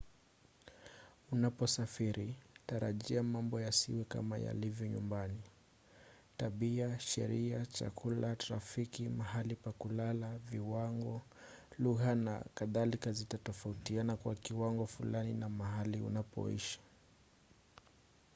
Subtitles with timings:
[1.31, 2.35] unaposafiri
[2.67, 5.41] tarajia mambo yasiwe kama yalivyo nyumbani”.
[6.37, 11.21] tabia sheria chakula trafiki mahali pa kulala viwango
[11.79, 16.79] lugha na kadhalika zitatofautiana kwa kiwango fulani na mahali unapoishi